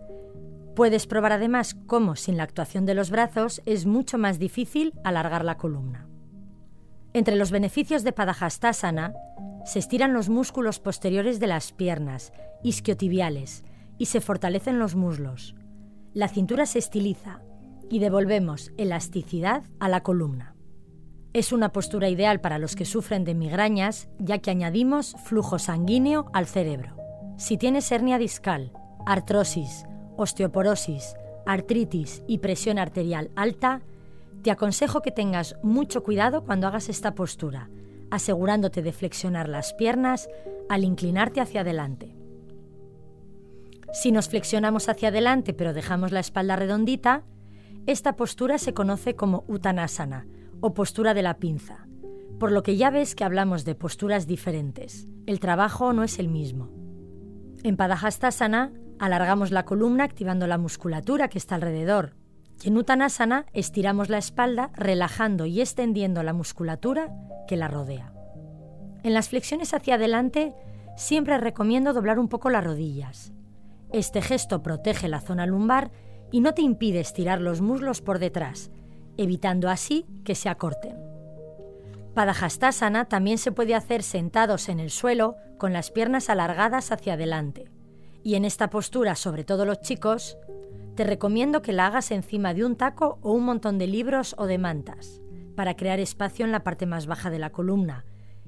Puedes 0.78 1.08
probar 1.08 1.34
además 1.34 1.76
cómo 1.88 2.16
sin 2.16 2.38
la 2.38 2.44
actuación 2.44 2.86
de 2.86 2.94
los 2.94 3.10
brazos 3.10 3.62
es 3.66 3.86
mucho 3.86 4.18
más 4.18 4.40
difícil 4.40 4.94
alargar 5.04 5.44
la 5.44 5.58
columna. 5.58 6.08
Entre 7.12 7.36
los 7.36 7.52
beneficios 7.52 8.06
de 8.06 8.14
Padahastasana 8.14 9.14
se 9.66 9.80
estiran 9.80 10.14
los 10.14 10.30
músculos 10.30 10.80
posteriores 10.80 11.40
de 11.40 11.48
las 11.48 11.74
piernas, 11.74 12.32
isquiotibiales, 12.64 13.64
y 13.98 14.06
se 14.06 14.22
fortalecen 14.22 14.80
los 14.80 14.96
muslos. 14.96 15.56
La 16.14 16.28
cintura 16.28 16.66
se 16.66 16.80
estiliza 16.80 17.42
y 17.90 18.00
devolvemos 18.00 18.72
elasticidad 18.78 19.64
a 19.80 19.90
la 19.90 20.02
columna. 20.02 20.56
Es 21.34 21.52
una 21.52 21.74
postura 21.74 22.10
ideal 22.10 22.40
para 22.40 22.60
los 22.60 22.76
que 22.76 22.86
sufren 22.86 23.26
de 23.26 23.34
migrañas, 23.34 24.08
ya 24.20 24.38
que 24.38 24.52
añadimos 24.52 25.16
flujo 25.26 25.60
sanguíneo 25.60 26.28
al 26.32 26.46
cerebro. 26.46 26.96
Si 27.38 27.58
tienes 27.58 27.92
hernia 27.92 28.18
discal, 28.18 28.72
artrosis, 29.06 29.86
osteoporosis, 30.16 31.16
artritis 31.46 32.24
y 32.28 32.38
presión 32.38 32.80
arterial 32.80 33.32
alta, 33.36 33.82
te 34.44 34.52
aconsejo 34.52 35.02
que 35.02 35.12
tengas 35.12 35.58
mucho 35.64 36.04
cuidado 36.04 36.46
cuando 36.46 36.68
hagas 36.68 36.88
esta 36.88 37.16
postura, 37.16 37.70
asegurándote 38.16 38.82
de 38.82 38.92
flexionar 38.92 39.48
las 39.50 39.74
piernas 39.74 40.28
al 40.70 40.84
inclinarte 40.84 41.42
hacia 41.42 41.62
adelante. 41.62 42.16
Si 43.94 44.12
nos 44.12 44.30
flexionamos 44.30 44.90
hacia 44.90 45.10
adelante 45.10 45.54
pero 45.54 45.74
dejamos 45.74 46.12
la 46.12 46.20
espalda 46.20 46.56
redondita, 46.56 47.24
esta 47.86 48.16
postura 48.16 48.58
se 48.58 48.74
conoce 48.74 49.16
como 49.16 49.44
Uttanasana 49.48 50.28
o 50.60 50.74
postura 50.74 51.14
de 51.14 51.22
la 51.22 51.38
pinza, 51.38 51.88
por 52.40 52.52
lo 52.52 52.64
que 52.64 52.78
ya 52.78 52.90
ves 52.90 53.16
que 53.16 53.24
hablamos 53.24 53.64
de 53.64 53.76
posturas 53.76 54.28
diferentes. 54.28 55.08
El 55.26 55.40
trabajo 55.40 55.94
no 55.94 56.04
es 56.04 56.18
el 56.18 56.28
mismo. 56.28 56.70
En 57.64 57.78
Padahastasana 57.78 58.74
alargamos 59.00 59.52
la 59.52 59.66
columna 59.66 60.04
activando 60.04 60.48
la 60.48 60.58
musculatura 60.58 61.28
que 61.28 61.38
está 61.38 61.56
alrededor, 61.56 62.16
y 62.64 62.68
en 62.68 62.78
Uttanasana 62.78 63.46
estiramos 63.54 64.10
la 64.10 64.18
espalda 64.18 64.72
relajando 64.76 65.46
y 65.46 65.62
extendiendo 65.62 66.24
la 66.24 66.34
musculatura 66.34 67.14
que 67.48 67.58
la 67.58 67.68
rodea. 67.68 68.14
En 69.04 69.14
las 69.14 69.30
flexiones 69.30 69.74
hacia 69.74 69.96
adelante 69.96 70.54
siempre 70.96 71.38
recomiendo 71.38 71.94
doblar 71.94 72.20
un 72.20 72.28
poco 72.28 72.50
las 72.50 72.64
rodillas. 72.64 73.34
Este 73.92 74.22
gesto 74.22 74.64
protege 74.64 75.08
la 75.08 75.22
zona 75.22 75.46
lumbar 75.46 75.92
y 76.32 76.42
no 76.42 76.54
te 76.54 76.62
impide 76.62 77.00
estirar 77.00 77.40
los 77.40 77.62
muslos 77.62 78.02
por 78.02 78.20
detrás, 78.20 78.72
evitando 79.18 79.70
así 79.70 80.06
que 80.24 80.36
se 80.36 80.50
acorten. 80.50 80.98
Padahastasana 82.14 83.06
también 83.06 83.38
se 83.38 83.52
puede 83.52 83.76
hacer 83.76 84.02
sentados 84.02 84.70
en 84.70 84.80
el 84.80 84.90
suelo 84.90 85.36
con 85.58 85.74
las 85.74 85.92
piernas 85.92 86.30
alargadas 86.30 86.92
hacia 86.92 87.14
adelante. 87.14 87.70
Y 88.24 88.36
en 88.36 88.46
esta 88.46 88.70
postura, 88.70 89.16
sobre 89.16 89.44
todo 89.44 89.66
los 89.66 89.82
chicos, 89.82 90.38
te 90.96 91.04
recomiendo 91.04 91.62
que 91.62 91.74
la 91.74 91.88
hagas 91.88 92.12
encima 92.12 92.54
de 92.54 92.66
un 92.66 92.76
taco 92.76 93.20
o 93.22 93.34
un 93.34 93.44
montón 93.44 93.78
de 93.78 93.88
libros 93.88 94.36
o 94.38 94.48
de 94.48 94.58
mantas, 94.58 95.22
para 95.56 95.76
crear 95.76 96.00
espacio 96.00 96.46
en 96.46 96.52
la 96.52 96.64
parte 96.64 96.86
más 96.86 97.06
baja 97.06 97.30
de 97.30 97.40
la 97.40 97.52
columna 97.52 98.06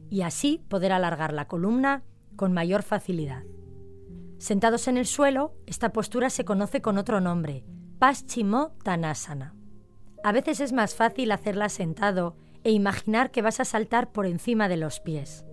y 0.10 0.22
así 0.22 0.64
poder 0.70 0.92
alargar 0.92 1.34
la 1.34 1.48
columna 1.48 2.04
con 2.36 2.54
mayor 2.54 2.84
facilidad. 2.84 3.44
Sentados 4.38 4.88
en 4.88 4.98
el 4.98 5.06
suelo, 5.06 5.56
esta 5.66 5.92
postura 5.92 6.30
se 6.30 6.46
conoce 6.46 6.82
con 6.82 6.98
otro 6.98 7.20
nombre, 7.20 7.66
Paschimottanasana. 8.00 9.56
A 10.24 10.32
veces 10.32 10.60
es 10.60 10.72
más 10.72 10.96
fácil 10.96 11.32
hacerla 11.32 11.70
sentado 11.70 12.36
e 12.64 12.72
imaginar 12.72 13.32
que 13.32 13.42
vas 13.42 13.60
a 13.60 13.66
saltar 13.66 14.12
por 14.12 14.26
encima 14.26 14.70
de 14.70 14.78
los 14.78 15.00
pies. 15.00 15.46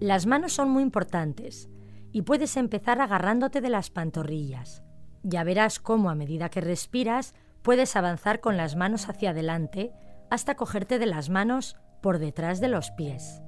Las 0.00 0.26
manos 0.26 0.52
son 0.52 0.70
muy 0.70 0.82
importantes 0.82 1.68
y 2.12 2.22
puedes 2.22 2.56
empezar 2.56 3.00
agarrándote 3.00 3.60
de 3.60 3.70
las 3.70 3.90
pantorrillas. 3.90 4.84
Ya 5.24 5.42
verás 5.42 5.80
cómo 5.80 6.10
a 6.10 6.14
medida 6.14 6.50
que 6.50 6.60
respiras 6.60 7.34
puedes 7.62 7.96
avanzar 7.96 8.40
con 8.40 8.58
las 8.58 8.76
manos 8.76 9.08
hacia 9.08 9.30
adelante 9.30 9.90
hasta 10.30 10.54
cogerte 10.54 10.98
de 10.98 11.06
las 11.06 11.30
manos 11.30 11.76
por 12.02 12.18
detrás 12.18 12.60
de 12.60 12.68
los 12.68 12.90
pies. 12.90 13.42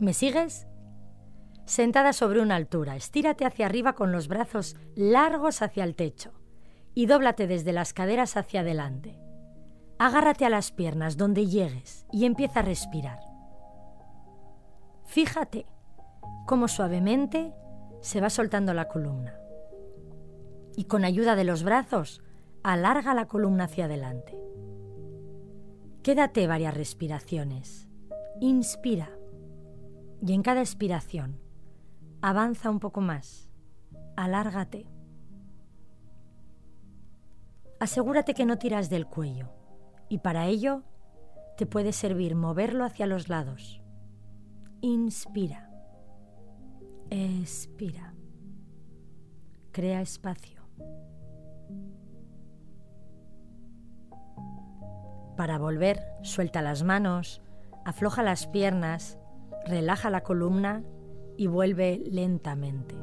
¿Me 0.00 0.14
sigues? 0.14 0.66
Sentada 1.66 2.14
sobre 2.14 2.40
una 2.40 2.56
altura, 2.56 2.96
estírate 2.96 3.44
hacia 3.44 3.66
arriba 3.66 3.92
con 3.92 4.10
los 4.10 4.26
brazos 4.26 4.76
largos 4.94 5.60
hacia 5.60 5.84
el 5.84 5.94
techo 5.94 6.32
y 6.94 7.04
dóblate 7.04 7.46
desde 7.46 7.74
las 7.74 7.92
caderas 7.92 8.38
hacia 8.38 8.60
adelante. 8.60 9.20
Agárrate 9.98 10.46
a 10.46 10.50
las 10.50 10.72
piernas 10.72 11.18
donde 11.18 11.46
llegues 11.46 12.06
y 12.10 12.24
empieza 12.24 12.60
a 12.60 12.62
respirar. 12.62 13.20
Fíjate 15.04 15.66
cómo 16.46 16.68
suavemente 16.68 17.52
se 18.00 18.22
va 18.22 18.30
soltando 18.30 18.72
la 18.72 18.88
columna 18.88 19.38
y 20.76 20.84
con 20.84 21.04
ayuda 21.04 21.34
de 21.34 21.44
los 21.44 21.62
brazos 21.62 22.22
alarga 22.62 23.14
la 23.14 23.26
columna 23.26 23.64
hacia 23.64 23.86
adelante. 23.86 24.38
Quédate 26.02 26.46
varias 26.46 26.74
respiraciones. 26.74 27.88
Inspira 28.40 29.10
y 30.24 30.32
en 30.32 30.42
cada 30.42 30.60
expiración 30.60 31.40
avanza 32.20 32.70
un 32.70 32.80
poco 32.80 33.00
más. 33.00 33.48
Alárgate. 34.16 34.86
Asegúrate 37.80 38.34
que 38.34 38.46
no 38.46 38.58
tiras 38.58 38.88
del 38.88 39.06
cuello 39.06 39.50
y 40.08 40.18
para 40.18 40.46
ello 40.46 40.82
te 41.56 41.66
puede 41.66 41.92
servir 41.92 42.34
moverlo 42.34 42.84
hacia 42.84 43.06
los 43.06 43.28
lados. 43.28 43.80
Inspira. 44.80 45.70
Expira. 47.10 48.14
Crea 49.72 50.00
espacio. 50.00 50.55
Para 55.36 55.58
volver, 55.58 56.02
suelta 56.22 56.62
las 56.62 56.82
manos, 56.82 57.42
afloja 57.84 58.22
las 58.22 58.46
piernas, 58.46 59.18
relaja 59.66 60.08
la 60.08 60.22
columna 60.22 60.82
y 61.36 61.46
vuelve 61.46 62.02
lentamente. 62.10 62.94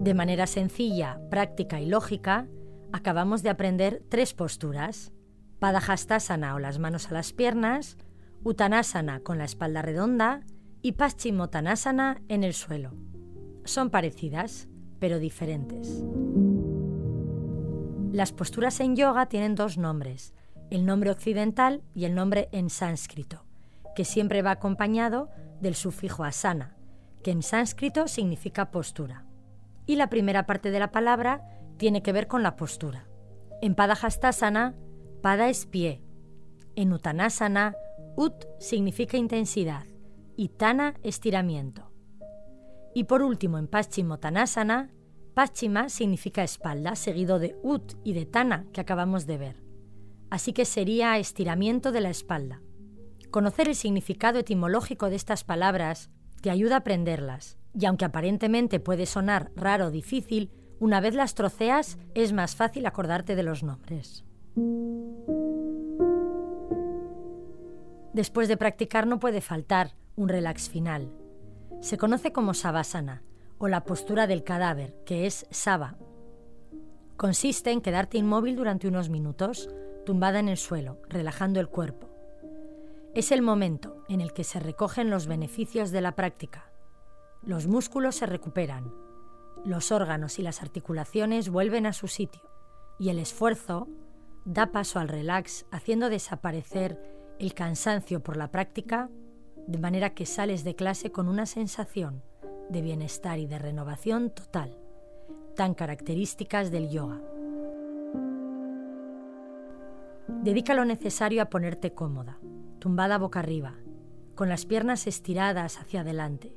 De 0.00 0.14
manera 0.14 0.46
sencilla, 0.46 1.20
práctica 1.30 1.80
y 1.80 1.86
lógica, 1.86 2.46
acabamos 2.92 3.42
de 3.42 3.50
aprender 3.50 4.02
tres 4.08 4.34
posturas. 4.34 5.12
Padahastasana 5.60 6.54
o 6.54 6.58
las 6.58 6.78
manos 6.78 7.10
a 7.10 7.14
las 7.14 7.32
piernas, 7.32 7.96
Uttanasana 8.42 9.20
con 9.20 9.38
la 9.38 9.44
espalda 9.44 9.82
redonda 9.82 10.40
y 10.82 10.92
Paschimottanasana 10.92 12.22
en 12.28 12.44
el 12.44 12.54
suelo. 12.54 13.09
Son 13.70 13.90
parecidas, 13.90 14.66
pero 14.98 15.20
diferentes. 15.20 16.02
Las 18.10 18.32
posturas 18.32 18.80
en 18.80 18.96
yoga 18.96 19.26
tienen 19.26 19.54
dos 19.54 19.78
nombres, 19.78 20.34
el 20.70 20.84
nombre 20.84 21.12
occidental 21.12 21.84
y 21.94 22.04
el 22.04 22.16
nombre 22.16 22.48
en 22.50 22.68
sánscrito, 22.68 23.44
que 23.94 24.04
siempre 24.04 24.42
va 24.42 24.50
acompañado 24.50 25.30
del 25.60 25.76
sufijo 25.76 26.24
asana, 26.24 26.74
que 27.22 27.30
en 27.30 27.44
sánscrito 27.44 28.08
significa 28.08 28.72
postura. 28.72 29.24
Y 29.86 29.94
la 29.94 30.10
primera 30.10 30.46
parte 30.46 30.72
de 30.72 30.80
la 30.80 30.90
palabra 30.90 31.48
tiene 31.76 32.02
que 32.02 32.10
ver 32.10 32.26
con 32.26 32.42
la 32.42 32.56
postura. 32.56 33.06
En 33.62 33.76
Padahastasana, 33.76 34.74
pada 35.22 35.48
es 35.48 35.66
pie. 35.66 36.02
En 36.74 36.92
Uttanasana, 36.92 37.76
Ut 38.16 38.34
significa 38.58 39.16
intensidad 39.16 39.84
y 40.36 40.48
Tana 40.48 40.94
estiramiento. 41.04 41.89
Y 42.94 43.04
por 43.04 43.22
último, 43.22 43.58
en 43.58 43.68
Paschimottanasana, 43.68 44.90
Paschima 45.34 45.88
significa 45.88 46.42
espalda, 46.42 46.96
seguido 46.96 47.38
de 47.38 47.56
Ut 47.62 47.94
y 48.04 48.12
de 48.12 48.26
Tana, 48.26 48.66
que 48.72 48.80
acabamos 48.80 49.26
de 49.26 49.38
ver. 49.38 49.62
Así 50.28 50.52
que 50.52 50.64
sería 50.64 51.18
estiramiento 51.18 51.92
de 51.92 52.00
la 52.00 52.10
espalda. 52.10 52.60
Conocer 53.30 53.68
el 53.68 53.76
significado 53.76 54.40
etimológico 54.40 55.08
de 55.08 55.16
estas 55.16 55.44
palabras 55.44 56.10
te 56.40 56.50
ayuda 56.50 56.76
a 56.76 56.78
aprenderlas, 56.78 57.58
y 57.78 57.86
aunque 57.86 58.04
aparentemente 58.04 58.80
puede 58.80 59.06
sonar 59.06 59.52
raro 59.54 59.86
o 59.86 59.90
difícil, 59.90 60.50
una 60.80 61.00
vez 61.00 61.14
las 61.14 61.34
troceas 61.34 61.98
es 62.14 62.32
más 62.32 62.56
fácil 62.56 62.86
acordarte 62.86 63.36
de 63.36 63.42
los 63.42 63.62
nombres. 63.62 64.24
Después 68.12 68.48
de 68.48 68.56
practicar 68.56 69.06
no 69.06 69.20
puede 69.20 69.40
faltar 69.40 69.94
un 70.16 70.28
relax 70.28 70.68
final. 70.68 71.12
Se 71.80 71.96
conoce 71.96 72.32
como 72.32 72.54
savasana 72.54 73.22
o 73.58 73.68
la 73.68 73.84
postura 73.84 74.26
del 74.26 74.44
cadáver, 74.44 74.94
que 75.04 75.26
es 75.26 75.46
sava. 75.50 75.96
Consiste 77.16 77.70
en 77.70 77.80
quedarte 77.80 78.18
inmóvil 78.18 78.56
durante 78.56 78.88
unos 78.88 79.10
minutos, 79.10 79.68
tumbada 80.06 80.40
en 80.40 80.48
el 80.48 80.56
suelo, 80.56 81.00
relajando 81.08 81.60
el 81.60 81.68
cuerpo. 81.68 82.08
Es 83.14 83.32
el 83.32 83.42
momento 83.42 84.04
en 84.08 84.20
el 84.20 84.32
que 84.32 84.44
se 84.44 84.60
recogen 84.60 85.10
los 85.10 85.26
beneficios 85.26 85.90
de 85.90 86.00
la 86.00 86.16
práctica. 86.16 86.70
Los 87.42 87.66
músculos 87.66 88.16
se 88.16 88.26
recuperan, 88.26 88.92
los 89.64 89.92
órganos 89.92 90.38
y 90.38 90.42
las 90.42 90.62
articulaciones 90.62 91.50
vuelven 91.50 91.86
a 91.86 91.92
su 91.92 92.08
sitio 92.08 92.42
y 92.98 93.08
el 93.08 93.18
esfuerzo 93.18 93.88
da 94.44 94.72
paso 94.72 94.98
al 94.98 95.08
relax 95.08 95.66
haciendo 95.70 96.08
desaparecer 96.08 96.98
el 97.38 97.54
cansancio 97.54 98.22
por 98.22 98.36
la 98.36 98.50
práctica, 98.50 99.10
de 99.66 99.78
manera 99.78 100.10
que 100.10 100.26
sales 100.26 100.64
de 100.64 100.74
clase 100.74 101.10
con 101.12 101.28
una 101.28 101.46
sensación 101.46 102.22
de 102.68 102.82
bienestar 102.82 103.38
y 103.38 103.46
de 103.46 103.58
renovación 103.58 104.30
total, 104.30 104.76
tan 105.56 105.74
características 105.74 106.70
del 106.70 106.88
yoga. 106.88 107.20
Dedica 110.42 110.74
lo 110.74 110.84
necesario 110.84 111.42
a 111.42 111.50
ponerte 111.50 111.92
cómoda, 111.92 112.38
tumbada 112.78 113.18
boca 113.18 113.40
arriba, 113.40 113.74
con 114.34 114.48
las 114.48 114.64
piernas 114.64 115.06
estiradas 115.06 115.78
hacia 115.78 116.00
adelante, 116.00 116.54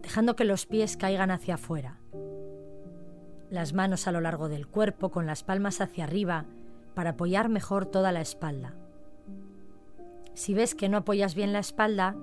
dejando 0.00 0.36
que 0.36 0.44
los 0.44 0.66
pies 0.66 0.96
caigan 0.96 1.30
hacia 1.30 1.56
afuera. 1.56 2.00
Las 3.50 3.74
manos 3.74 4.06
a 4.06 4.12
lo 4.12 4.20
largo 4.20 4.48
del 4.48 4.66
cuerpo 4.66 5.10
con 5.10 5.26
las 5.26 5.42
palmas 5.42 5.80
hacia 5.80 6.04
arriba 6.04 6.46
para 6.94 7.10
apoyar 7.10 7.48
mejor 7.48 7.86
toda 7.86 8.12
la 8.12 8.20
espalda. 8.20 8.74
Si 10.36 10.52
ves 10.52 10.74
que 10.74 10.90
no 10.90 10.98
apoyas 10.98 11.34
bien 11.34 11.54
la 11.54 11.60
espalda, 11.60 12.14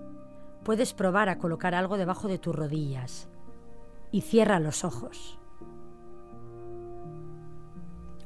puedes 0.64 0.94
probar 0.94 1.30
a 1.30 1.40
colocar 1.40 1.74
algo 1.74 1.98
debajo 1.98 2.28
de 2.28 2.38
tus 2.38 2.56
rodillas 2.56 3.28
y 4.12 4.22
cierra 4.22 4.60
los 4.60 4.84
ojos. 4.86 5.40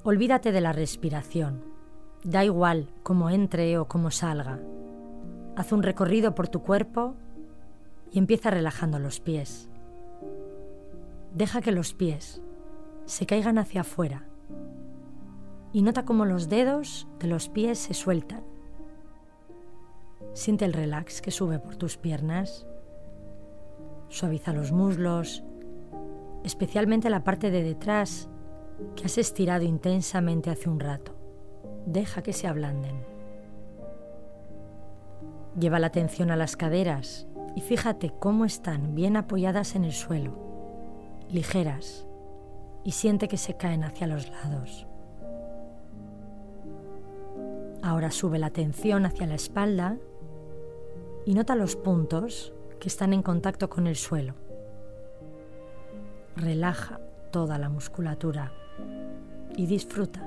Olvídate 0.04 0.52
de 0.52 0.60
la 0.60 0.74
respiración. 0.74 1.64
Da 2.26 2.44
igual 2.44 2.90
cómo 3.02 3.30
entre 3.30 3.78
o 3.78 3.88
cómo 3.88 4.12
salga. 4.12 4.60
Haz 5.56 5.72
un 5.72 5.84
recorrido 5.84 6.36
por 6.36 6.50
tu 6.50 6.64
cuerpo 6.64 7.16
y 8.12 8.20
empieza 8.20 8.52
relajando 8.52 9.00
los 9.00 9.22
pies. 9.22 9.70
Deja 11.34 11.62
que 11.62 11.72
los 11.72 11.94
pies 11.94 12.42
se 13.06 13.26
caigan 13.26 13.58
hacia 13.58 13.82
afuera 13.82 14.26
y 15.72 15.82
nota 15.82 16.04
cómo 16.04 16.26
los 16.26 16.50
dedos 16.50 17.08
de 17.20 17.28
los 17.28 17.48
pies 17.48 17.80
se 17.80 17.94
sueltan 17.94 18.57
Siente 20.38 20.66
el 20.66 20.74
relax 20.74 21.20
que 21.20 21.32
sube 21.32 21.58
por 21.58 21.78
tus 21.78 21.98
piernas. 21.98 22.68
Suaviza 24.08 24.54
los 24.54 24.72
muslos, 24.72 25.44
especialmente 26.44 27.10
la 27.10 27.24
parte 27.24 27.50
de 27.50 27.64
detrás 27.64 28.30
que 28.96 29.06
has 29.06 29.18
estirado 29.18 29.66
intensamente 29.66 30.52
hace 30.52 30.70
un 30.70 30.80
rato. 30.80 31.16
Deja 31.88 32.22
que 32.22 32.34
se 32.34 32.46
ablanden. 32.46 33.04
Lleva 35.60 35.80
la 35.80 35.88
atención 35.88 36.30
a 36.30 36.36
las 36.36 36.56
caderas 36.56 37.28
y 37.56 37.62
fíjate 37.62 38.14
cómo 38.20 38.46
están 38.46 38.94
bien 38.94 39.18
apoyadas 39.18 39.76
en 39.76 39.86
el 39.86 39.94
suelo, 39.94 40.38
ligeras, 41.32 42.06
y 42.84 42.92
siente 42.92 43.28
que 43.28 43.38
se 43.38 43.58
caen 43.58 43.84
hacia 43.84 44.06
los 44.06 44.30
lados. 44.30 44.86
Ahora 47.82 48.12
sube 48.12 48.38
la 48.38 48.48
atención 48.48 49.08
hacia 49.08 49.26
la 49.26 49.36
espalda 49.36 49.98
y 51.28 51.34
nota 51.34 51.58
los 51.58 51.76
puntos 51.76 52.54
que 52.80 52.88
están 52.88 53.12
en 53.12 53.22
contacto 53.22 53.70
con 53.70 53.86
el 53.86 53.98
suelo. 53.98 54.34
Relaja 56.38 57.02
toda 57.32 57.58
la 57.58 57.68
musculatura 57.68 58.54
y 59.58 59.66
disfruta. 59.66 60.26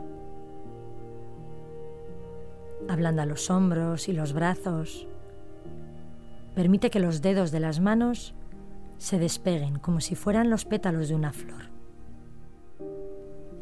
Ablanda 2.87 3.25
los 3.25 3.49
hombros 3.49 4.11
y 4.11 4.13
los 4.13 4.35
brazos. 4.35 5.09
Permite 6.55 6.91
que 6.91 7.01
los 7.01 7.23
dedos 7.23 7.51
de 7.51 7.61
las 7.61 7.81
manos 7.81 8.35
se 8.99 9.19
despeguen 9.19 9.79
como 9.79 10.03
si 10.03 10.15
fueran 10.15 10.51
los 10.51 10.67
pétalos 10.67 11.09
de 11.09 11.15
una 11.15 11.33
flor. 11.33 11.71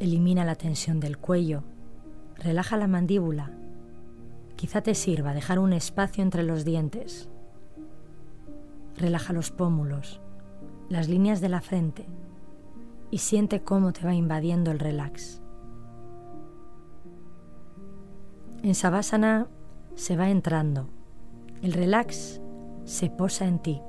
Elimina 0.01 0.43
la 0.43 0.55
tensión 0.55 0.99
del 0.99 1.17
cuello. 1.17 1.63
Relaja 2.35 2.75
la 2.75 2.87
mandíbula 2.87 3.53
Quizá 4.59 4.81
te 4.81 4.93
sirva 4.93 5.33
dejar 5.33 5.57
un 5.57 5.71
espacio 5.71 6.21
entre 6.21 6.43
los 6.43 6.65
dientes. 6.65 7.29
Relaja 8.97 9.31
los 9.31 9.51
pómulos, 9.51 10.19
las 10.89 11.07
líneas 11.07 11.39
de 11.39 11.47
la 11.47 11.61
frente 11.61 12.05
y 13.09 13.19
siente 13.19 13.61
cómo 13.61 13.93
te 13.93 14.03
va 14.03 14.13
invadiendo 14.13 14.71
el 14.71 14.79
relax. 14.79 15.41
En 18.61 18.75
Savasana 18.75 19.47
se 19.95 20.17
va 20.17 20.29
entrando, 20.29 20.89
el 21.61 21.71
relax 21.71 22.41
se 22.83 23.09
posa 23.09 23.47
en 23.47 23.59
ti 23.59 23.81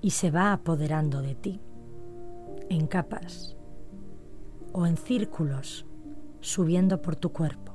y 0.00 0.10
se 0.10 0.32
va 0.32 0.52
apoderando 0.52 1.22
de 1.22 1.36
ti, 1.36 1.60
en 2.68 2.88
capas 2.88 3.56
o 4.72 4.86
en 4.86 4.96
círculos, 4.96 5.86
subiendo 6.40 7.00
por 7.00 7.14
tu 7.14 7.30
cuerpo 7.30 7.69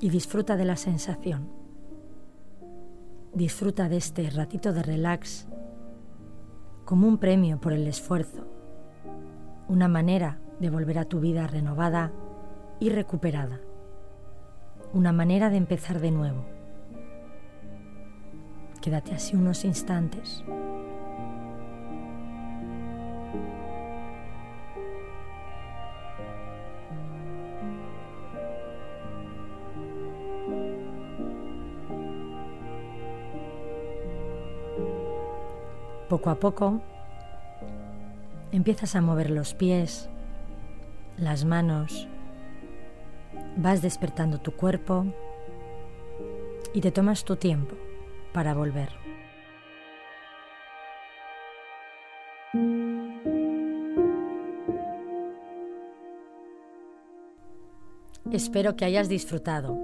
y 0.00 0.10
disfruta 0.10 0.56
de 0.56 0.64
la 0.64 0.76
sensación. 0.76 1.48
Disfruta 3.34 3.88
de 3.88 3.96
este 3.96 4.28
ratito 4.30 4.72
de 4.72 4.82
relax 4.82 5.46
como 6.84 7.08
un 7.08 7.18
premio 7.18 7.60
por 7.60 7.72
el 7.72 7.86
esfuerzo, 7.86 8.46
una 9.68 9.88
manera 9.88 10.38
de 10.60 10.70
volver 10.70 10.98
a 10.98 11.04
tu 11.04 11.20
vida 11.20 11.46
renovada 11.46 12.12
y 12.78 12.90
recuperada, 12.90 13.60
una 14.92 15.12
manera 15.12 15.50
de 15.50 15.56
empezar 15.56 16.00
de 16.00 16.10
nuevo. 16.12 16.44
Quédate 18.80 19.14
así 19.14 19.34
unos 19.34 19.64
instantes. 19.64 20.44
Poco 36.26 36.30
a 36.38 36.40
poco 36.40 36.80
empiezas 38.50 38.96
a 38.96 39.00
mover 39.00 39.30
los 39.30 39.54
pies, 39.54 40.08
las 41.18 41.44
manos, 41.44 42.08
vas 43.56 43.80
despertando 43.80 44.40
tu 44.40 44.50
cuerpo 44.50 45.06
y 46.74 46.80
te 46.80 46.90
tomas 46.90 47.24
tu 47.24 47.36
tiempo 47.36 47.76
para 48.32 48.54
volver. 48.54 48.88
Espero 58.32 58.74
que 58.74 58.84
hayas 58.84 59.08
disfrutado. 59.08 59.78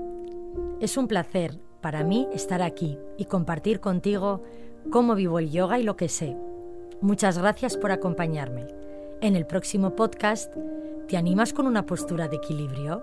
Es 0.81 0.97
un 0.97 1.07
placer 1.07 1.61
para 1.81 2.03
mí 2.03 2.27
estar 2.33 2.63
aquí 2.63 2.99
y 3.17 3.27
compartir 3.27 3.79
contigo 3.79 4.43
cómo 4.91 5.15
vivo 5.15 5.39
el 5.39 5.51
yoga 5.51 5.79
y 5.79 5.83
lo 5.83 5.97
que 5.97 6.09
sé. 6.09 6.37
Muchas 7.01 7.39
gracias 7.39 7.77
por 7.77 7.93
acompañarme. 7.93 8.67
En 9.21 9.37
el 9.37 9.47
próximo 9.47 9.95
podcast, 9.95 10.53
¿te 11.09 11.17
animas 11.17 11.53
con 11.53 11.67
una 11.67 11.87
postura 11.87 12.29
de 12.29 12.37
equilibrio? 12.37 13.03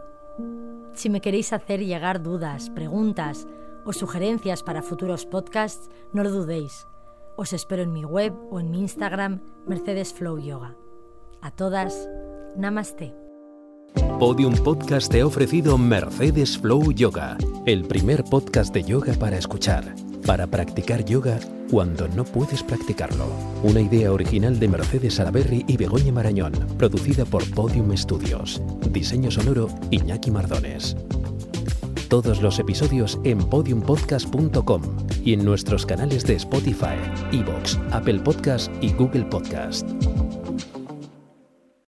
Si 0.94 1.10
me 1.10 1.22
queréis 1.22 1.54
hacer 1.54 1.86
llegar 1.86 2.22
dudas, 2.22 2.70
preguntas 2.70 3.48
o 3.86 3.94
sugerencias 3.94 4.63
para 4.63 4.82
futuros 4.82 5.26
podcasts, 5.26 5.89
no 6.13 6.24
lo 6.24 6.32
dudéis. 6.32 6.88
Os 7.38 7.54
espero 7.54 7.84
en 7.84 7.94
mi 7.94 8.04
web 8.04 8.34
o 8.52 8.60
en 8.60 8.70
mi 8.70 8.80
Instagram, 8.80 9.39
Mercedes 9.65 10.13
Flow 10.13 10.39
Yoga. 10.39 10.76
A 11.42 11.52
todas, 11.52 12.10
namaste. 12.58 13.15
Podium 14.20 14.54
Podcast 14.56 15.12
te 15.12 15.22
ha 15.22 15.26
ofrecido 15.26 15.78
Mercedes 15.78 16.58
Flow 16.58 16.92
Yoga, 16.92 17.38
el 17.65 17.86
primer 17.86 18.24
podcast 18.24 18.74
de 18.74 18.84
yoga 18.84 19.13
para 19.13 19.38
escuchar, 19.38 19.96
para 20.30 20.46
practicar 20.46 21.04
yoga 21.06 21.39
cuando 21.72 22.08
no 22.10 22.24
puedes 22.24 22.62
practicarlo. 22.62 23.26
Una 23.63 23.82
idea 23.82 24.13
original 24.13 24.60
de 24.60 24.68
Mercedes 24.68 25.20
Alaberry 25.20 25.65
y 25.68 25.76
Begoña 25.76 26.12
Marañón, 26.12 26.52
producida 26.78 27.26
por 27.26 27.44
Podium 27.50 27.98
Studios. 27.98 28.62
Diseño 28.92 29.32
sonoro 29.32 29.70
Iñaki 29.89 30.30
Mardones. 30.30 30.96
todos 32.10 32.44
los 32.44 32.60
episodios 32.60 33.20
en 33.24 33.39
podiumpodcast.com 33.39 34.82
y 35.26 35.34
en 35.34 35.44
nuestros 35.44 35.88
canales 35.88 36.24
de 36.26 36.36
Spotify, 36.36 36.98
Evox, 37.32 37.80
Apple 37.92 38.20
Podcast 38.20 38.72
y 38.82 38.94
Google 38.94 39.26
Podcast. 39.26 39.89